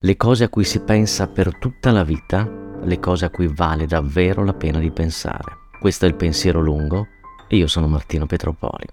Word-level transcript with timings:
Le 0.00 0.14
cose 0.14 0.44
a 0.44 0.48
cui 0.48 0.62
si 0.62 0.78
pensa 0.84 1.26
per 1.26 1.58
tutta 1.58 1.90
la 1.90 2.04
vita, 2.04 2.48
le 2.84 3.00
cose 3.00 3.24
a 3.24 3.30
cui 3.30 3.48
vale 3.52 3.84
davvero 3.84 4.44
la 4.44 4.54
pena 4.54 4.78
di 4.78 4.92
pensare. 4.92 5.56
Questo 5.80 6.04
è 6.04 6.08
il 6.08 6.14
pensiero 6.14 6.60
lungo 6.60 7.08
e 7.48 7.56
io 7.56 7.66
sono 7.66 7.88
Martino 7.88 8.24
Petropoli. 8.24 8.86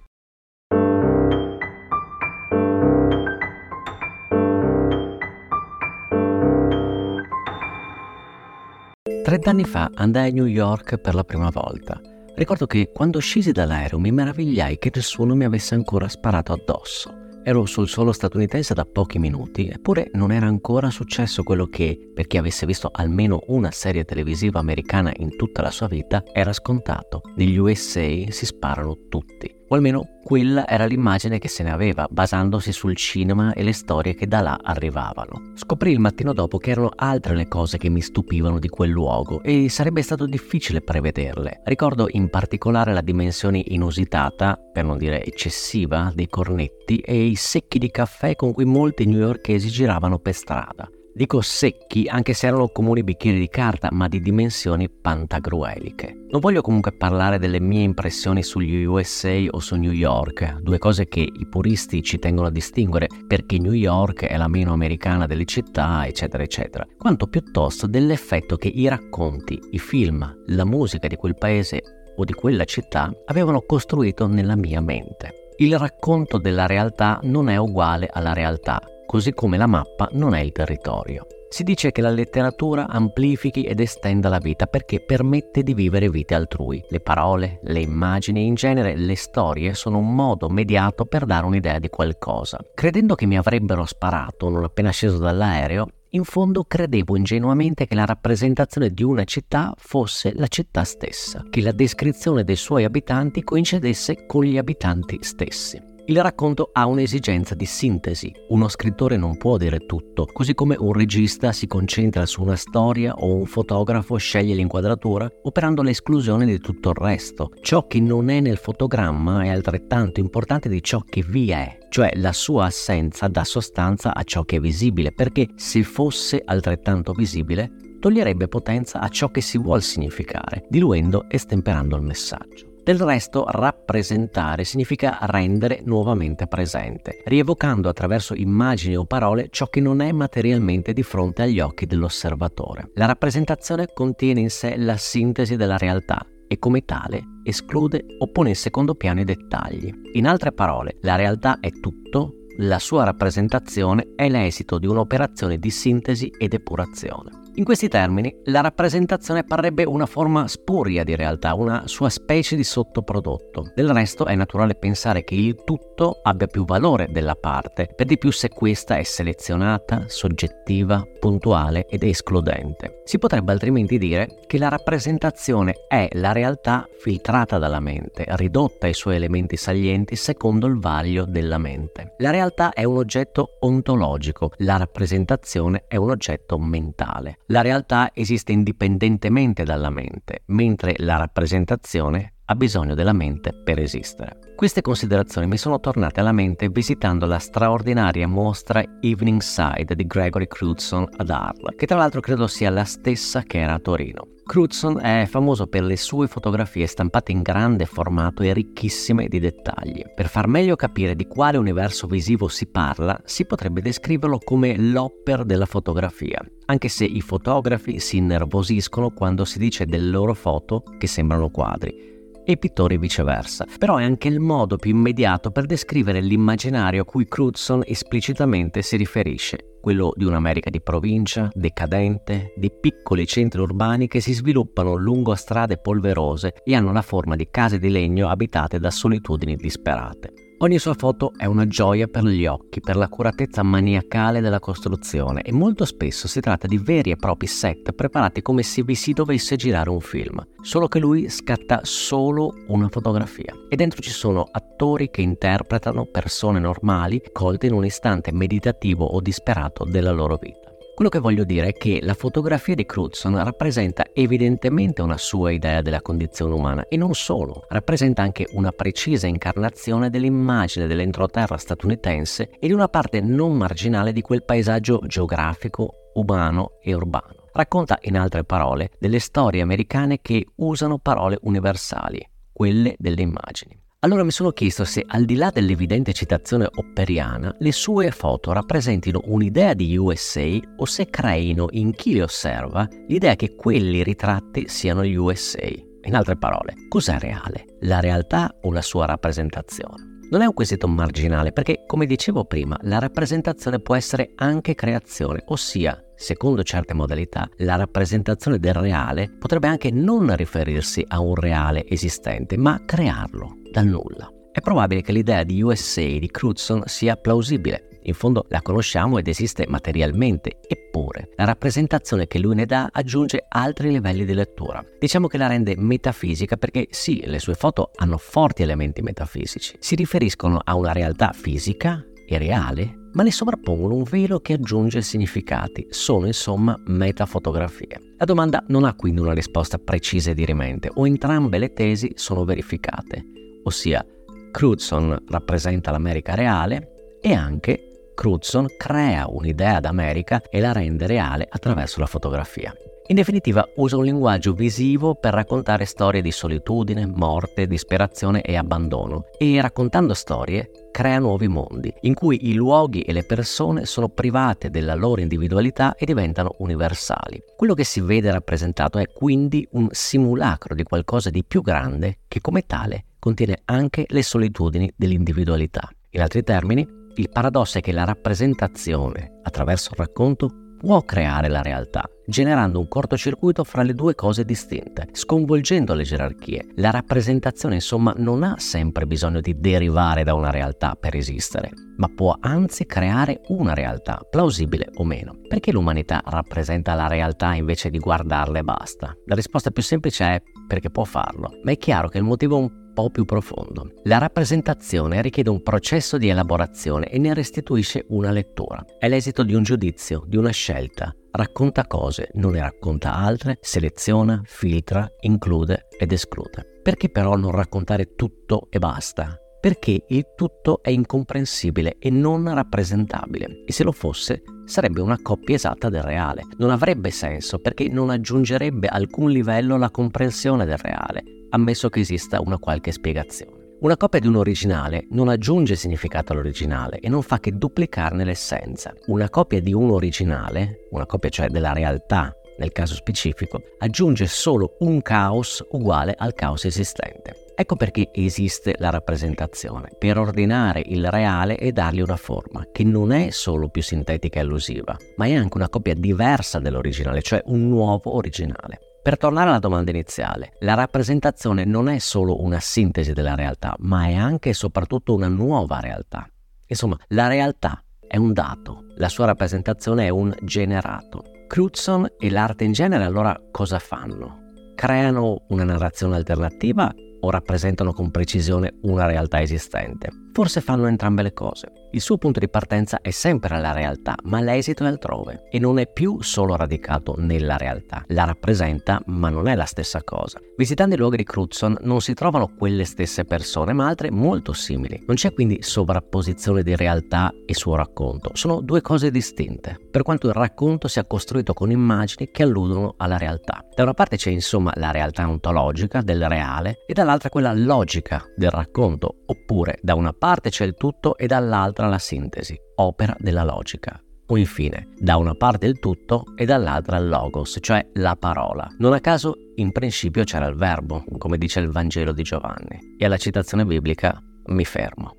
Trent'anni 9.23 9.63
fa 9.63 9.91
andai 9.93 10.31
a 10.31 10.33
New 10.33 10.45
York 10.45 10.97
per 10.97 11.13
la 11.13 11.23
prima 11.23 11.51
volta. 11.51 12.01
Ricordo 12.33 12.65
che 12.65 12.89
quando 12.91 13.19
scesi 13.19 13.51
dall'aereo 13.51 13.99
mi 13.99 14.11
meravigliai 14.11 14.79
che 14.79 14.89
nessuno 14.91 15.35
mi 15.35 15.45
avesse 15.45 15.75
ancora 15.75 16.07
sparato 16.07 16.51
addosso. 16.51 17.24
Ero 17.47 17.67
sul 17.67 17.87
suolo 17.87 18.11
statunitense 18.11 18.73
da 18.73 18.85
pochi 18.85 19.19
minuti, 19.19 19.67
eppure 19.67 20.09
non 20.13 20.31
era 20.31 20.47
ancora 20.47 20.89
successo 20.89 21.43
quello 21.43 21.67
che, 21.67 22.09
per 22.11 22.25
chi 22.25 22.37
avesse 22.37 22.65
visto 22.65 22.89
almeno 22.91 23.43
una 23.49 23.69
serie 23.69 24.03
televisiva 24.03 24.57
americana 24.57 25.11
in 25.17 25.35
tutta 25.35 25.61
la 25.61 25.69
sua 25.69 25.85
vita, 25.85 26.23
era 26.33 26.51
scontato. 26.53 27.21
Negli 27.35 27.57
USA 27.57 28.31
si 28.31 28.47
sparano 28.47 28.97
tutti 29.09 29.53
o 29.67 29.75
almeno 29.75 30.19
quella 30.23 30.67
era 30.67 30.85
l'immagine 30.85 31.39
che 31.39 31.47
se 31.47 31.63
ne 31.63 31.71
aveva, 31.71 32.07
basandosi 32.09 32.71
sul 32.71 32.95
cinema 32.95 33.53
e 33.53 33.63
le 33.63 33.73
storie 33.73 34.15
che 34.15 34.27
da 34.27 34.41
là 34.41 34.59
arrivavano. 34.61 35.53
Scoprì 35.55 35.91
il 35.91 35.99
mattino 35.99 36.33
dopo 36.33 36.57
che 36.57 36.71
erano 36.71 36.91
altre 36.95 37.35
le 37.35 37.47
cose 37.47 37.77
che 37.77 37.89
mi 37.89 38.01
stupivano 38.01 38.59
di 38.59 38.67
quel 38.67 38.89
luogo 38.89 39.41
e 39.43 39.69
sarebbe 39.69 40.01
stato 40.01 40.25
difficile 40.25 40.81
prevederle. 40.81 41.61
Ricordo 41.63 42.07
in 42.09 42.29
particolare 42.29 42.93
la 42.93 43.01
dimensione 43.01 43.61
inusitata, 43.65 44.57
per 44.73 44.83
non 44.83 44.97
dire 44.97 45.23
eccessiva, 45.23 46.11
dei 46.13 46.27
cornetti 46.27 46.97
e 46.97 47.25
i 47.25 47.35
secchi 47.35 47.77
di 47.77 47.91
caffè 47.91 48.35
con 48.35 48.51
cui 48.51 48.65
molti 48.65 49.05
newyorkesi 49.05 49.69
giravano 49.69 50.19
per 50.19 50.33
strada. 50.33 50.89
Dico 51.17 51.39
secchi 51.39 52.07
anche 52.09 52.33
se 52.33 52.47
erano 52.47 52.67
comuni 52.67 53.01
bicchieri 53.01 53.39
di 53.39 53.47
carta, 53.47 53.87
ma 53.89 54.09
di 54.09 54.19
dimensioni 54.19 54.89
pantagrueliche. 54.89 56.25
Non 56.29 56.41
voglio 56.41 56.59
comunque 56.59 56.91
parlare 56.91 57.39
delle 57.39 57.61
mie 57.61 57.83
impressioni 57.83 58.43
sugli 58.43 58.83
USA 58.83 59.33
o 59.51 59.59
su 59.61 59.77
New 59.77 59.93
York, 59.93 60.59
due 60.59 60.77
cose 60.77 61.07
che 61.07 61.21
i 61.21 61.47
puristi 61.47 62.03
ci 62.03 62.19
tengono 62.19 62.47
a 62.47 62.51
distinguere 62.51 63.07
perché 63.25 63.57
New 63.59 63.71
York 63.71 64.25
è 64.25 64.35
la 64.35 64.49
meno 64.49 64.73
americana 64.73 65.25
delle 65.25 65.45
città, 65.45 66.05
eccetera, 66.05 66.43
eccetera, 66.43 66.85
quanto 66.97 67.27
piuttosto 67.27 67.87
dell'effetto 67.87 68.57
che 68.57 68.67
i 68.67 68.85
racconti, 68.89 69.57
i 69.71 69.79
film, 69.79 70.43
la 70.47 70.65
musica 70.65 71.07
di 71.07 71.15
quel 71.15 71.37
paese 71.37 71.81
o 72.13 72.25
di 72.25 72.33
quella 72.33 72.65
città 72.65 73.09
avevano 73.27 73.61
costruito 73.61 74.27
nella 74.27 74.57
mia 74.57 74.81
mente. 74.81 75.51
Il 75.59 75.79
racconto 75.79 76.37
della 76.39 76.65
realtà 76.65 77.21
non 77.23 77.47
è 77.47 77.55
uguale 77.55 78.09
alla 78.11 78.33
realtà, 78.33 78.81
così 79.05 79.33
come 79.33 79.57
la 79.57 79.67
mappa 79.67 80.09
non 80.13 80.33
è 80.33 80.41
il 80.41 80.51
territorio. 80.51 81.27
Si 81.47 81.63
dice 81.63 81.93
che 81.93 82.01
la 82.01 82.09
letteratura 82.09 82.87
amplifichi 82.87 83.63
ed 83.63 83.79
estenda 83.79 84.27
la 84.27 84.39
vita 84.39 84.65
perché 84.65 84.99
permette 84.99 85.63
di 85.63 85.73
vivere 85.73 86.09
vite 86.09 86.33
altrui. 86.33 86.83
Le 86.89 86.99
parole, 86.99 87.59
le 87.63 87.79
immagini 87.79 88.41
e 88.41 88.45
in 88.45 88.55
genere 88.55 88.97
le 88.97 89.15
storie 89.15 89.73
sono 89.73 89.99
un 89.99 90.13
modo 90.13 90.49
mediato 90.49 91.05
per 91.05 91.23
dare 91.23 91.45
un'idea 91.45 91.79
di 91.79 91.87
qualcosa. 91.87 92.59
Credendo 92.73 93.15
che 93.15 93.25
mi 93.25 93.37
avrebbero 93.37 93.85
sparato 93.85 94.49
non 94.49 94.65
appena 94.65 94.89
sceso 94.89 95.17
dall'aereo, 95.17 95.87
in 96.09 96.23
fondo 96.23 96.63
credevo 96.63 97.15
ingenuamente 97.15 97.87
che 97.87 97.95
la 97.95 98.05
rappresentazione 98.05 98.89
di 98.89 99.03
una 99.03 99.23
città 99.23 99.73
fosse 99.77 100.33
la 100.35 100.47
città 100.47 100.83
stessa, 100.83 101.45
che 101.49 101.61
la 101.61 101.71
descrizione 101.71 102.43
dei 102.43 102.55
suoi 102.57 102.83
abitanti 102.83 103.43
coincidesse 103.43 104.25
con 104.25 104.43
gli 104.43 104.57
abitanti 104.57 105.19
stessi. 105.21 105.93
Il 106.07 106.21
racconto 106.21 106.69
ha 106.71 106.85
un'esigenza 106.85 107.55
di 107.55 107.65
sintesi. 107.65 108.31
Uno 108.49 108.67
scrittore 108.67 109.17
non 109.17 109.37
può 109.37 109.57
dire 109.57 109.87
tutto, 109.87 110.27
così 110.31 110.53
come 110.53 110.75
un 110.77 110.93
regista 110.93 111.51
si 111.51 111.65
concentra 111.65 112.27
su 112.27 112.43
una 112.43 112.55
storia 112.55 113.15
o 113.15 113.33
un 113.33 113.47
fotografo 113.47 114.15
sceglie 114.17 114.53
l'inquadratura, 114.53 115.27
operando 115.41 115.81
l'esclusione 115.81 116.45
di 116.45 116.59
tutto 116.59 116.89
il 116.89 116.95
resto. 116.95 117.49
Ciò 117.59 117.87
che 117.87 117.99
non 117.99 118.29
è 118.29 118.39
nel 118.39 118.57
fotogramma 118.57 119.45
è 119.45 119.49
altrettanto 119.49 120.19
importante 120.19 120.69
di 120.69 120.83
ciò 120.83 120.99
che 120.99 121.23
vi 121.27 121.49
è, 121.49 121.79
cioè 121.89 122.11
la 122.17 122.33
sua 122.33 122.65
assenza 122.65 123.27
dà 123.27 123.43
sostanza 123.43 124.13
a 124.13 124.21
ciò 124.21 124.43
che 124.43 124.57
è 124.57 124.59
visibile, 124.59 125.11
perché 125.11 125.47
se 125.55 125.81
fosse 125.81 126.39
altrettanto 126.45 127.13
visibile, 127.13 127.71
toglierebbe 127.99 128.47
potenza 128.47 128.99
a 128.99 129.07
ciò 129.07 129.31
che 129.31 129.41
si 129.41 129.57
vuol 129.57 129.81
significare, 129.81 130.67
diluendo 130.69 131.27
e 131.27 131.39
stemperando 131.39 131.95
il 131.95 132.03
messaggio. 132.03 132.74
Del 132.85 132.99
resto, 132.99 133.45
rappresentare 133.47 134.63
significa 134.63 135.17
rendere 135.21 135.81
nuovamente 135.83 136.45
presente, 136.45 137.23
rievocando 137.25 137.89
attraverso 137.89 138.35
immagini 138.35 138.95
o 138.95 139.05
parole 139.05 139.47
ciò 139.49 139.65
che 139.69 139.81
non 139.81 140.01
è 140.01 140.11
materialmente 140.11 140.93
di 140.93 141.01
fronte 141.01 141.41
agli 141.41 141.59
occhi 141.59 141.87
dell'osservatore. 141.87 142.91
La 142.93 143.07
rappresentazione 143.07 143.87
contiene 143.91 144.41
in 144.41 144.51
sé 144.51 144.77
la 144.77 144.97
sintesi 144.97 145.55
della 145.55 145.77
realtà 145.77 146.23
e 146.47 146.59
come 146.59 146.85
tale 146.85 147.23
esclude 147.43 148.05
o 148.19 148.29
pone 148.29 148.49
in 148.49 148.55
secondo 148.55 148.93
piano 148.93 149.21
i 149.21 149.25
dettagli. 149.25 149.91
In 150.13 150.27
altre 150.27 150.51
parole, 150.51 150.97
la 151.01 151.15
realtà 151.15 151.59
è 151.59 151.71
tutto, 151.71 152.44
la 152.57 152.79
sua 152.79 153.03
rappresentazione 153.03 154.13
è 154.15 154.29
l'esito 154.29 154.77
di 154.77 154.87
un'operazione 154.87 155.57
di 155.57 155.69
sintesi 155.69 156.31
ed 156.37 156.53
epurazione. 156.53 157.43
In 157.57 157.63
questi 157.63 157.87
termini, 157.87 158.35
la 158.45 158.59
rappresentazione 158.59 159.45
parrebbe 159.45 159.85
una 159.85 160.05
forma 160.05 160.45
spuria 160.47 161.05
di 161.05 161.15
realtà, 161.15 161.53
una 161.53 161.87
sua 161.87 162.09
specie 162.09 162.57
di 162.57 162.65
sottoprodotto. 162.65 163.71
Del 163.73 163.93
resto 163.93 164.25
è 164.25 164.35
naturale 164.35 164.75
pensare 164.75 165.23
che 165.23 165.35
il 165.35 165.63
tutto 165.63 166.19
abbia 166.21 166.47
più 166.47 166.65
valore 166.65 167.07
della 167.09 167.35
parte, 167.35 167.89
per 167.95 168.07
di 168.07 168.17
più 168.17 168.31
se 168.31 168.49
questa 168.49 168.97
è 168.97 169.03
selezionata, 169.03 170.03
soggettiva, 170.07 171.01
puntuale 171.17 171.85
ed 171.87 172.03
escludente. 172.03 172.94
Si 173.05 173.19
potrebbe 173.19 173.51
altrimenti 173.51 173.99
dire 173.99 174.39
che 174.47 174.57
la 174.57 174.67
rappresentazione 174.67 175.85
è 175.87 176.09
la 176.13 176.31
realtà 176.31 176.87
filtrata 176.97 177.59
dalla 177.59 177.79
mente, 177.79 178.25
ridotta 178.29 178.87
ai 178.87 178.95
suoi 178.95 179.17
elementi 179.17 179.57
salienti 179.57 180.15
secondo 180.15 180.65
il 180.65 180.79
vaglio 180.79 181.25
della 181.25 181.59
mente. 181.59 182.15
La 182.17 182.31
realtà 182.31 182.73
è 182.73 182.83
un 182.83 182.97
oggetto 182.97 183.57
ontologico, 183.59 184.53
la 184.57 184.77
rappresentazione 184.77 185.85
è 185.87 185.97
un 185.97 186.09
oggetto 186.09 186.57
mentale. 186.57 187.37
La 187.47 187.61
realtà 187.61 188.09
esiste 188.11 188.51
indipendentemente 188.51 189.63
dalla 189.63 189.91
mente, 189.91 190.41
mentre 190.47 190.95
la 190.97 191.17
rappresentazione 191.17 192.34
ha 192.47 192.55
bisogno 192.55 192.93
della 192.93 193.13
mente 193.13 193.53
per 193.53 193.79
esistere. 193.79 194.53
Queste 194.55 194.81
considerazioni 194.81 195.47
mi 195.47 195.57
sono 195.57 195.79
tornate 195.79 196.19
alla 196.19 196.31
mente 196.31 196.69
visitando 196.69 197.25
la 197.25 197.39
straordinaria 197.39 198.27
mostra 198.27 198.83
Evening 199.01 199.41
Side 199.41 199.95
di 199.95 200.05
Gregory 200.05 200.47
Crutzen 200.47 201.07
ad 201.17 201.29
Arles, 201.29 201.75
che 201.75 201.87
tra 201.87 201.97
l'altro 201.97 202.21
credo 202.21 202.47
sia 202.47 202.69
la 202.69 202.83
stessa 202.83 203.41
che 203.41 203.59
era 203.59 203.73
a 203.73 203.79
Torino. 203.79 204.27
Crutzen 204.45 204.99
è 204.99 205.25
famoso 205.27 205.65
per 205.65 205.81
le 205.81 205.97
sue 205.97 206.27
fotografie 206.27 206.85
stampate 206.85 207.31
in 207.31 207.41
grande 207.41 207.87
formato 207.87 208.43
e 208.43 208.53
ricchissime 208.53 209.27
di 209.27 209.39
dettagli. 209.39 210.03
Per 210.15 210.27
far 210.27 210.47
meglio 210.47 210.75
capire 210.75 211.15
di 211.15 211.25
quale 211.25 211.57
universo 211.57 212.05
visivo 212.05 212.47
si 212.47 212.67
parla, 212.67 213.19
si 213.25 213.47
potrebbe 213.47 213.81
descriverlo 213.81 214.37
come 214.37 214.77
l'opera 214.77 215.43
della 215.43 215.65
fotografia, 215.65 216.39
anche 216.67 216.89
se 216.89 217.05
i 217.05 217.21
fotografi 217.21 217.99
si 217.99 218.17
innervosiscono 218.17 219.09
quando 219.09 219.45
si 219.45 219.57
dice 219.57 219.87
delle 219.87 220.11
loro 220.11 220.35
foto 220.35 220.83
che 220.99 221.07
sembrano 221.07 221.49
quadri 221.49 222.13
e 222.45 222.57
pittori 222.57 222.97
viceversa. 222.97 223.65
Però 223.77 223.97
è 223.97 224.03
anche 224.03 224.27
il 224.27 224.39
modo 224.39 224.77
più 224.77 224.91
immediato 224.91 225.51
per 225.51 225.65
descrivere 225.65 226.21
l'immaginario 226.21 227.01
a 227.01 227.05
cui 227.05 227.27
Crutzen 227.27 227.81
esplicitamente 227.85 228.81
si 228.81 228.95
riferisce 228.95 229.71
quello 229.85 230.13
di 230.15 230.23
un'America 230.23 230.71
di 230.71 230.81
provincia, 230.81 231.47
decadente, 231.53 232.53
di 232.55 232.71
piccoli 232.71 233.27
centri 233.27 233.61
urbani 233.61 234.07
che 234.07 234.19
si 234.19 234.33
sviluppano 234.33 234.95
lungo 234.95 235.35
strade 235.35 235.77
polverose 235.77 236.55
e 236.63 236.73
hanno 236.73 236.91
la 236.91 237.03
forma 237.03 237.35
di 237.35 237.47
case 237.51 237.77
di 237.77 237.89
legno 237.89 238.29
abitate 238.29 238.79
da 238.79 238.89
solitudini 238.89 239.55
disperate. 239.55 240.44
Ogni 240.59 240.79
sua 240.79 240.93
foto 240.93 241.33
è 241.35 241.45
una 241.45 241.67
gioia 241.67 242.07
per 242.07 242.23
gli 242.23 242.45
occhi, 242.45 242.79
per 242.79 242.95
l'accuratezza 242.95 243.61
maniacale 243.61 244.39
della 244.39 244.61
costruzione 244.61 245.41
e 245.41 245.51
molto 245.51 245.83
spesso 245.83 246.29
si 246.29 246.39
tratta 246.39 246.65
di 246.65 246.77
veri 246.77 247.11
e 247.11 247.17
propri 247.17 247.45
set 247.45 247.91
preparati 247.91 248.41
come 248.41 248.63
se 248.63 248.81
vi 248.83 248.95
si 248.95 249.11
dovesse 249.11 249.57
girare 249.57 249.89
un 249.89 249.99
film, 249.99 250.41
solo 250.61 250.87
che 250.87 250.99
lui 250.99 251.27
scatta 251.29 251.81
solo 251.83 252.53
una 252.67 252.87
fotografia 252.87 253.53
e 253.67 253.75
dentro 253.75 254.01
ci 254.01 254.11
sono 254.11 254.47
attori 254.49 255.09
che 255.09 255.21
interpretano 255.21 256.05
persone 256.05 256.59
normali 256.59 257.21
colte 257.33 257.67
in 257.67 257.73
un 257.73 257.83
istante 257.83 258.31
meditativo 258.31 259.03
o 259.03 259.19
disperato 259.19 259.83
della 259.83 260.11
loro 260.11 260.37
vita. 260.41 260.64
Quello 260.95 261.09
che 261.09 261.19
voglio 261.19 261.43
dire 261.43 261.67
è 261.67 261.73
che 261.73 261.99
la 262.01 262.13
fotografia 262.13 262.73
di 262.73 262.85
Crutzen 262.85 263.43
rappresenta 263.43 264.05
evidentemente 264.13 265.01
una 265.01 265.17
sua 265.17 265.51
idea 265.51 265.81
della 265.81 266.01
condizione 266.01 266.53
umana 266.53 266.87
e 266.87 266.95
non 266.95 267.13
solo, 267.13 267.65
rappresenta 267.67 268.21
anche 268.21 268.47
una 268.53 268.71
precisa 268.71 269.27
incarnazione 269.27 270.09
dell'immagine 270.09 270.87
dell'entroterra 270.87 271.57
statunitense 271.57 272.49
e 272.57 272.67
di 272.67 272.71
una 272.71 272.87
parte 272.87 273.19
non 273.19 273.57
marginale 273.57 274.13
di 274.13 274.21
quel 274.21 274.45
paesaggio 274.45 275.01
geografico, 275.05 276.11
umano 276.13 276.79
e 276.81 276.93
urbano. 276.93 277.49
Racconta 277.51 277.97
in 278.03 278.17
altre 278.17 278.45
parole 278.45 278.91
delle 278.97 279.19
storie 279.19 279.61
americane 279.61 280.21
che 280.21 280.45
usano 280.55 280.97
parole 280.97 281.37
universali, 281.41 282.25
quelle 282.53 282.95
delle 282.97 283.21
immagini. 283.21 283.77
Allora 284.05 284.23
mi 284.23 284.29
sono 284.29 284.51
chiesto 284.51 284.85
se 284.85 285.03
al 285.03 285.25
di 285.25 285.33
là 285.33 285.49
dell'evidente 285.49 286.13
citazione 286.13 286.69
opperiana, 286.71 287.55
le 287.57 287.71
sue 287.71 288.11
foto 288.11 288.51
rappresentino 288.51 289.19
un'idea 289.25 289.73
di 289.73 289.97
USA 289.97 290.45
o 290.75 290.85
se 290.85 291.09
creino 291.09 291.69
in 291.71 291.91
chi 291.91 292.13
le 292.13 292.21
osserva 292.21 292.87
l'idea 293.07 293.35
che 293.35 293.55
quelli 293.55 294.03
ritratti 294.03 294.67
siano 294.67 295.03
gli 295.03 295.15
USA. 295.15 295.67
In 296.03 296.13
altre 296.13 296.37
parole, 296.37 296.75
cos'è 296.87 297.17
reale? 297.17 297.65
La 297.79 297.99
realtà 297.99 298.55
o 298.61 298.71
la 298.71 298.83
sua 298.83 299.07
rappresentazione? 299.07 300.19
Non 300.29 300.41
è 300.41 300.45
un 300.45 300.53
quesito 300.53 300.87
marginale 300.87 301.51
perché, 301.51 301.85
come 301.87 302.05
dicevo 302.05 302.45
prima, 302.45 302.77
la 302.83 302.99
rappresentazione 302.99 303.79
può 303.79 303.95
essere 303.95 304.33
anche 304.35 304.75
creazione, 304.75 305.41
ossia, 305.47 305.99
secondo 306.15 306.61
certe 306.61 306.93
modalità, 306.93 307.49
la 307.57 307.75
rappresentazione 307.75 308.59
del 308.59 308.73
reale 308.75 309.31
potrebbe 309.31 309.67
anche 309.67 309.89
non 309.89 310.35
riferirsi 310.35 311.03
a 311.07 311.19
un 311.21 311.33
reale 311.33 311.87
esistente, 311.87 312.55
ma 312.55 312.83
crearlo 312.85 313.63
dal 313.75 313.87
nulla. 313.87 314.31
È 314.53 314.61
probabile 314.61 315.01
che 315.01 315.11
l'idea 315.11 315.43
di 315.43 315.61
USA 315.61 316.01
di 316.01 316.29
Crutzen 316.31 316.83
sia 316.85 317.17
plausibile, 317.17 317.99
in 318.03 318.13
fondo 318.13 318.45
la 318.47 318.61
conosciamo 318.61 319.17
ed 319.17 319.27
esiste 319.27 319.65
materialmente, 319.67 320.59
eppure 320.65 321.31
la 321.35 321.43
rappresentazione 321.43 322.25
che 322.25 322.39
lui 322.39 322.55
ne 322.55 322.65
dà 322.65 322.87
aggiunge 322.89 323.43
altri 323.49 323.91
livelli 323.91 324.23
di 324.23 324.33
lettura. 324.33 324.81
Diciamo 324.97 325.27
che 325.27 325.37
la 325.37 325.47
rende 325.47 325.75
metafisica 325.75 326.55
perché 326.55 326.87
sì, 326.91 327.21
le 327.25 327.39
sue 327.39 327.55
foto 327.55 327.91
hanno 327.95 328.17
forti 328.17 328.61
elementi 328.61 329.01
metafisici. 329.01 329.75
Si 329.79 329.95
riferiscono 329.95 330.61
a 330.63 330.75
una 330.75 330.93
realtà 330.93 331.33
fisica 331.33 332.01
e 332.25 332.37
reale, 332.37 333.09
ma 333.11 333.23
ne 333.23 333.31
sovrappongono 333.31 333.95
un 333.95 334.03
velo 334.03 334.39
che 334.39 334.53
aggiunge 334.53 335.01
significati. 335.01 335.87
Sono 335.89 336.27
insomma 336.27 336.79
metafotografie. 336.85 338.13
La 338.17 338.25
domanda 338.25 338.63
non 338.67 338.85
ha 338.85 338.93
quindi 338.93 339.19
una 339.19 339.33
risposta 339.33 339.77
precisa 339.77 340.31
e 340.31 340.33
dirimente, 340.33 340.89
o 340.93 341.05
entrambe 341.05 341.57
le 341.57 341.73
tesi 341.73 342.13
sono 342.15 342.45
verificate, 342.45 343.23
ossia 343.65 344.05
Crutzen 344.51 345.25
rappresenta 345.27 345.91
l'America 345.91 346.33
reale 346.33 347.17
e 347.21 347.33
anche 347.33 348.11
Crutzen 348.15 348.67
crea 348.77 349.25
un'idea 349.27 349.79
d'America 349.79 350.41
e 350.49 350.59
la 350.61 350.71
rende 350.71 351.05
reale 351.05 351.45
attraverso 351.49 351.99
la 351.99 352.05
fotografia. 352.05 352.73
In 353.07 353.17
definitiva 353.17 353.63
usa 353.75 353.97
un 353.97 354.03
linguaggio 354.03 354.53
visivo 354.53 355.13
per 355.13 355.31
raccontare 355.31 355.85
storie 355.85 356.23
di 356.23 356.31
solitudine, 356.31 357.05
morte, 357.05 357.67
disperazione 357.67 358.41
e 358.41 358.55
abbandono 358.55 359.25
e 359.37 359.61
raccontando 359.61 360.15
storie 360.15 360.71
crea 360.89 361.19
nuovi 361.19 361.47
mondi 361.47 361.93
in 362.01 362.15
cui 362.15 362.49
i 362.49 362.55
luoghi 362.55 363.01
e 363.01 363.13
le 363.13 363.23
persone 363.23 363.85
sono 363.85 364.09
private 364.09 364.71
della 364.71 364.95
loro 364.95 365.21
individualità 365.21 365.93
e 365.93 366.05
diventano 366.05 366.55
universali. 366.59 367.39
Quello 367.55 367.75
che 367.75 367.83
si 367.83 368.01
vede 368.01 368.31
rappresentato 368.31 368.97
è 368.97 369.05
quindi 369.05 369.67
un 369.73 369.87
simulacro 369.91 370.73
di 370.73 370.81
qualcosa 370.81 371.29
di 371.29 371.43
più 371.43 371.61
grande 371.61 372.21
che 372.27 372.41
come 372.41 372.65
tale 372.65 373.05
contiene 373.19 373.61
anche 373.65 374.05
le 374.07 374.23
solitudini 374.23 374.91
dell'individualità. 374.95 375.87
In 376.09 376.21
altri 376.21 376.41
termini, 376.41 376.87
il 377.17 377.29
paradosso 377.29 377.77
è 377.77 377.81
che 377.81 377.91
la 377.91 378.03
rappresentazione 378.03 379.41
attraverso 379.43 379.89
il 379.91 379.99
racconto 379.99 380.64
può 380.85 381.01
creare 381.01 381.47
la 381.47 381.63
realtà, 381.63 382.07
generando 382.27 382.77
un 382.77 382.87
cortocircuito 382.87 383.63
fra 383.63 383.81
le 383.81 383.95
due 383.95 384.13
cose 384.13 384.45
distinte, 384.45 385.07
sconvolgendo 385.13 385.95
le 385.95 386.03
gerarchie. 386.03 386.67
La 386.75 386.91
rappresentazione, 386.91 387.73
insomma, 387.73 388.13
non 388.17 388.43
ha 388.43 388.53
sempre 388.59 389.07
bisogno 389.07 389.41
di 389.41 389.57
derivare 389.57 390.23
da 390.23 390.35
una 390.35 390.51
realtà 390.51 390.95
per 390.95 391.15
esistere, 391.15 391.71
ma 391.97 392.07
può 392.07 392.37
anzi 392.39 392.85
creare 392.85 393.41
una 393.47 393.73
realtà, 393.73 394.21
plausibile 394.29 394.91
o 394.97 395.03
meno. 395.03 395.39
Perché 395.47 395.71
l'umanità 395.71 396.21
rappresenta 396.23 396.93
la 396.93 397.07
realtà 397.07 397.55
invece 397.55 397.89
di 397.89 397.97
guardarla 397.97 398.59
e 398.59 398.63
basta? 398.63 399.11
La 399.25 399.33
risposta 399.33 399.71
più 399.71 399.81
semplice 399.81 400.23
è 400.23 400.41
perché 400.67 400.91
può 400.91 401.03
farlo, 401.03 401.49
ma 401.63 401.71
è 401.71 401.77
chiaro 401.77 402.09
che 402.09 402.19
il 402.19 402.23
motivo 402.23 402.57
un 402.57 402.84
po' 402.95 403.09
più 403.09 403.25
profondo. 403.25 403.91
La 404.03 404.17
rappresentazione 404.17 405.21
richiede 405.21 405.49
un 405.49 405.61
processo 405.61 406.17
di 406.17 406.29
elaborazione 406.29 407.09
e 407.09 407.19
ne 407.19 407.33
restituisce 407.33 408.05
una 408.07 408.31
lettura. 408.31 408.83
È 408.97 409.07
l'esito 409.09 409.43
di 409.43 409.53
un 409.53 409.61
giudizio, 409.61 410.23
di 410.25 410.37
una 410.37 410.49
scelta. 410.49 411.13
Racconta 411.29 411.85
cose, 411.85 412.29
non 412.35 412.53
ne 412.53 412.61
racconta 412.61 413.13
altre, 413.13 413.57
seleziona, 413.59 414.41
filtra, 414.45 415.07
include 415.19 415.87
ed 415.99 416.13
esclude. 416.13 416.79
Perché 416.81 417.09
però 417.09 417.35
non 417.35 417.51
raccontare 417.51 418.15
tutto 418.15 418.67
e 418.69 418.79
basta? 418.79 419.37
Perché 419.59 420.05
il 420.07 420.27
tutto 420.35 420.81
è 420.81 420.91
incomprensibile 420.91 421.97
e 421.99 422.09
non 422.09 422.51
rappresentabile. 422.53 423.63
E 423.65 423.73
se 423.73 423.83
lo 423.83 423.91
fosse, 423.91 424.43
sarebbe 424.63 425.01
una 425.01 425.19
coppia 425.21 425.55
esatta 425.55 425.89
del 425.89 426.03
reale. 426.03 426.43
Non 426.59 426.69
avrebbe 426.69 427.09
senso 427.09 427.59
perché 427.59 427.89
non 427.89 428.09
aggiungerebbe 428.09 428.87
alcun 428.87 429.31
livello 429.31 429.75
alla 429.75 429.91
comprensione 429.91 430.63
del 430.63 430.77
reale 430.77 431.23
ammesso 431.49 431.89
che 431.89 432.01
esista 432.01 432.41
una 432.41 432.57
qualche 432.57 432.91
spiegazione. 432.91 433.63
Una 433.81 433.97
copia 433.97 434.19
di 434.19 434.27
un 434.27 434.35
originale 434.35 435.05
non 435.09 435.27
aggiunge 435.27 435.75
significato 435.75 436.31
all'originale 436.31 436.99
e 436.99 437.09
non 437.09 437.21
fa 437.21 437.39
che 437.39 437.51
duplicarne 437.51 438.23
l'essenza. 438.23 438.93
Una 439.07 439.29
copia 439.29 439.61
di 439.61 439.73
un 439.73 439.91
originale, 439.91 440.87
una 440.91 441.05
copia 441.05 441.29
cioè 441.29 441.49
della 441.49 441.73
realtà 441.73 442.33
nel 442.57 442.71
caso 442.71 442.95
specifico, 442.95 443.61
aggiunge 443.79 444.27
solo 444.27 444.75
un 444.79 445.01
caos 445.01 445.63
uguale 445.71 446.15
al 446.17 446.33
caos 446.33 446.65
esistente. 446.65 447.43
Ecco 447.53 447.75
perché 447.75 448.09
esiste 448.13 448.75
la 448.79 448.89
rappresentazione, 448.89 449.89
per 449.97 450.17
ordinare 450.17 450.81
il 450.85 451.09
reale 451.09 451.57
e 451.57 451.71
dargli 451.71 452.01
una 452.01 452.17
forma, 452.17 452.67
che 452.71 452.83
non 452.83 453.11
è 453.11 453.29
solo 453.29 453.69
più 453.69 453.81
sintetica 453.81 454.39
e 454.39 454.43
allusiva, 454.43 454.97
ma 455.15 455.25
è 455.25 455.33
anche 455.33 455.57
una 455.57 455.69
copia 455.69 455.93
diversa 455.93 456.59
dell'originale, 456.59 457.21
cioè 457.21 457.41
un 457.45 457.67
nuovo 457.67 458.15
originale. 458.15 458.79
Per 459.05 459.19
tornare 459.19 459.49
alla 459.49 459.59
domanda 459.59 459.91
iniziale, 459.91 460.53
la 460.61 460.73
rappresentazione 460.73 461.63
non 461.63 461.89
è 461.89 461.99
solo 461.99 462.41
una 462.41 462.59
sintesi 462.59 463.13
della 463.13 463.35
realtà, 463.35 463.75
ma 463.81 464.07
è 464.07 464.15
anche 464.15 464.49
e 464.49 464.53
soprattutto 464.55 465.13
una 465.13 465.27
nuova 465.27 465.79
realtà. 465.79 466.27
Insomma, 466.65 466.97
la 467.09 467.27
realtà 467.27 467.83
è 467.99 468.17
un 468.17 468.33
dato, 468.33 468.85
la 468.95 469.07
sua 469.07 469.25
rappresentazione 469.25 470.07
è 470.07 470.09
un 470.09 470.35
generato. 470.41 471.21
Crutzen 471.45 472.13
e 472.17 472.31
l'arte 472.31 472.63
in 472.63 472.71
genere 472.71 473.03
allora 473.03 473.39
cosa 473.51 473.77
fanno? 473.77 474.73
Creano 474.73 475.45
una 475.49 475.65
narrazione 475.65 476.15
alternativa 476.15 476.91
o 477.21 477.29
rappresentano 477.29 477.93
con 477.93 478.09
precisione 478.09 478.79
una 478.81 479.05
realtà 479.05 479.39
esistente? 479.39 480.24
Forse 480.35 480.59
fanno 480.59 480.87
entrambe 480.87 481.21
le 481.21 481.31
cose. 481.31 481.71
Il 481.91 482.01
suo 482.01 482.17
punto 482.17 482.41
di 482.41 482.49
partenza 482.49 482.99
è 482.99 483.09
sempre 483.11 483.57
la 483.57 483.71
realtà, 483.71 484.15
ma 484.23 484.41
l'esito 484.41 484.83
è 484.83 484.87
altrove 484.87 485.47
e 485.49 485.59
non 485.59 485.79
è 485.79 485.87
più 485.87 486.21
solo 486.21 486.57
radicato 486.57 487.15
nella 487.17 487.55
realtà. 487.55 488.03
La 488.07 488.25
rappresenta, 488.25 489.01
ma 489.05 489.29
non 489.29 489.47
è 489.47 489.55
la 489.55 489.63
stessa 489.63 490.03
cosa. 490.03 490.41
Visitando 490.57 490.95
i 490.95 490.97
luoghi 490.97 491.15
di 491.15 491.23
Crutzen 491.23 491.77
non 491.83 492.01
si 492.01 492.13
trovano 492.13 492.53
quelle 492.57 492.83
stesse 492.83 493.23
persone, 493.23 493.71
ma 493.71 493.87
altre 493.87 494.11
molto 494.11 494.51
simili. 494.51 495.01
Non 495.07 495.15
c'è 495.15 495.33
quindi 495.33 495.61
sovrapposizione 495.61 496.63
di 496.63 496.75
realtà 496.75 497.31
e 497.45 497.53
suo 497.53 497.75
racconto, 497.75 498.31
sono 498.33 498.59
due 498.59 498.81
cose 498.81 499.11
distinte, 499.11 499.79
per 499.89 500.01
quanto 500.01 500.27
il 500.27 500.33
racconto 500.33 500.89
sia 500.89 501.05
costruito 501.05 501.53
con 501.53 501.71
immagini 501.71 502.29
che 502.29 502.43
alludono 502.43 502.95
alla 502.97 503.17
realtà. 503.17 503.65
Da 503.73 503.83
una 503.83 503.93
parte 503.93 504.17
c'è 504.17 504.31
insomma 504.31 504.73
la 504.75 504.91
realtà 504.91 505.29
ontologica 505.29 506.01
del 506.01 506.27
reale 506.27 506.83
e 506.85 506.93
dall'altra 506.93 507.29
quella 507.29 507.53
logica 507.53 508.21
del 508.35 508.49
racconto, 508.49 509.23
oppure 509.27 509.79
da 509.81 509.95
una 509.95 510.11
parte 510.25 510.49
c'è 510.49 510.65
il 510.65 510.73
tutto 510.73 511.17
e 511.17 511.27
dall'altra 511.27 511.87
la 511.87 511.99
sintesi, 511.99 512.59
opera 512.77 513.15
della 513.19 513.43
logica. 513.43 514.01
O 514.29 514.37
infine, 514.37 514.87
da 514.97 515.17
una 515.17 515.35
parte 515.35 515.67
il 515.67 515.77
tutto 515.77 516.33
e 516.35 516.45
dall'altra 516.45 516.97
il 516.97 517.07
logos, 517.07 517.59
cioè 517.61 517.87
la 517.93 518.15
parola. 518.15 518.67
Non 518.79 518.93
a 518.93 518.99
caso 518.99 519.35
in 519.57 519.71
principio 519.71 520.23
c'era 520.23 520.47
il 520.47 520.55
verbo, 520.55 521.03
come 521.19 521.37
dice 521.37 521.59
il 521.59 521.69
Vangelo 521.69 522.11
di 522.11 522.23
Giovanni, 522.23 522.95
e 522.97 523.05
alla 523.05 523.17
citazione 523.17 523.65
biblica 523.65 524.19
mi 524.47 524.65
fermo. 524.65 525.15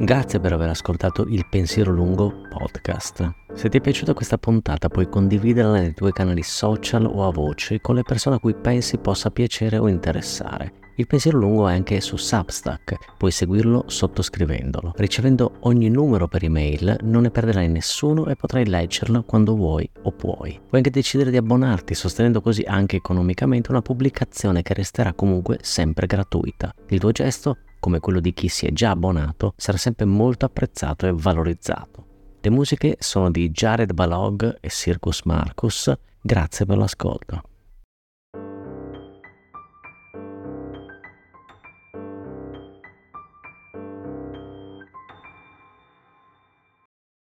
Grazie 0.00 0.40
per 0.40 0.52
aver 0.52 0.70
ascoltato 0.70 1.22
il 1.28 1.46
Pensiero 1.48 1.92
Lungo 1.92 2.48
podcast. 2.48 3.30
Se 3.54 3.68
ti 3.68 3.78
è 3.78 3.80
piaciuta 3.80 4.12
questa 4.12 4.38
puntata 4.38 4.88
puoi 4.88 5.08
condividerla 5.08 5.78
nei 5.78 5.94
tuoi 5.94 6.10
canali 6.10 6.42
social 6.42 7.06
o 7.06 7.28
a 7.28 7.30
voce 7.30 7.80
con 7.80 7.94
le 7.94 8.02
persone 8.02 8.34
a 8.34 8.40
cui 8.40 8.56
pensi 8.56 8.98
possa 8.98 9.30
piacere 9.30 9.78
o 9.78 9.86
interessare. 9.86 10.79
Il 10.96 11.06
pensiero 11.06 11.38
lungo 11.38 11.68
è 11.68 11.74
anche 11.74 12.00
su 12.00 12.16
Substack, 12.16 13.16
puoi 13.16 13.30
seguirlo 13.30 13.84
sottoscrivendolo. 13.86 14.92
Ricevendo 14.96 15.56
ogni 15.60 15.88
numero 15.88 16.28
per 16.28 16.44
email 16.44 16.96
non 17.02 17.22
ne 17.22 17.30
perderai 17.30 17.68
nessuno 17.68 18.26
e 18.26 18.36
potrai 18.36 18.66
leggerlo 18.66 19.22
quando 19.22 19.54
vuoi 19.54 19.88
o 20.02 20.12
puoi. 20.12 20.52
Puoi 20.52 20.72
anche 20.72 20.90
decidere 20.90 21.30
di 21.30 21.36
abbonarti, 21.38 21.94
sostenendo 21.94 22.40
così 22.40 22.62
anche 22.62 22.96
economicamente 22.96 23.70
una 23.70 23.82
pubblicazione 23.82 24.62
che 24.62 24.74
resterà 24.74 25.14
comunque 25.14 25.58
sempre 25.62 26.06
gratuita. 26.06 26.74
Il 26.88 26.98
tuo 26.98 27.12
gesto, 27.12 27.58
come 27.78 28.00
quello 28.00 28.20
di 28.20 28.34
chi 28.34 28.48
si 28.48 28.66
è 28.66 28.72
già 28.72 28.90
abbonato, 28.90 29.54
sarà 29.56 29.78
sempre 29.78 30.04
molto 30.04 30.44
apprezzato 30.44 31.06
e 31.06 31.12
valorizzato. 31.14 32.06
Le 32.42 32.50
musiche 32.50 32.96
sono 32.98 33.30
di 33.30 33.50
Jared 33.50 33.92
Balog 33.92 34.58
e 34.60 34.68
Circus 34.68 35.22
Marcus. 35.24 35.92
Grazie 36.20 36.66
per 36.66 36.76
l'ascolto. 36.76 37.42